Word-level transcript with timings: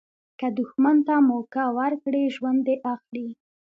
که 0.39 0.47
دوښمن 0.57 0.97
ته 1.07 1.15
موکه 1.29 1.65
ورکړي، 1.77 2.23
ژوند 2.35 2.59
دي 2.67 2.75
اخلي. 2.93 3.27